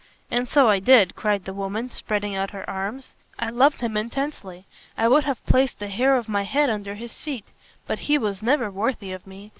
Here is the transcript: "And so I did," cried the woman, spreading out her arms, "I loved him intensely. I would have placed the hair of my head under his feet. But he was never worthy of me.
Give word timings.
"And 0.31 0.47
so 0.49 0.67
I 0.67 0.79
did," 0.79 1.13
cried 1.15 1.45
the 1.45 1.53
woman, 1.53 1.87
spreading 1.89 2.35
out 2.35 2.49
her 2.49 2.67
arms, 2.67 3.13
"I 3.37 3.51
loved 3.51 3.81
him 3.81 3.95
intensely. 3.95 4.65
I 4.97 5.07
would 5.07 5.25
have 5.25 5.45
placed 5.45 5.77
the 5.77 5.89
hair 5.89 6.17
of 6.17 6.27
my 6.27 6.41
head 6.41 6.71
under 6.71 6.95
his 6.95 7.21
feet. 7.21 7.45
But 7.85 7.99
he 8.09 8.17
was 8.17 8.41
never 8.41 8.71
worthy 8.71 9.11
of 9.11 9.27
me. 9.27 9.49